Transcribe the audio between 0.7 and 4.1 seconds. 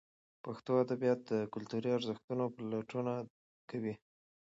ادبیات د کلتوري ارزښتونو پلټونه کوي.